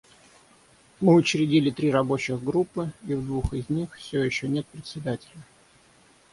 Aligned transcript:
Мы 0.99 1.13
учредили 1.13 1.69
три 1.69 1.91
рабочих 1.91 2.43
группы, 2.43 2.91
и 3.05 3.13
в 3.13 3.23
двух 3.23 3.53
из 3.53 3.69
них 3.69 3.93
все 3.95 4.23
еще 4.23 4.47
нет 4.47 4.65
Председателя. 4.65 5.43